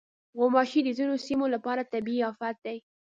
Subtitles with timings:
[0.37, 2.77] غوماشې د ځینو سیمو لپاره طبعي افت دی.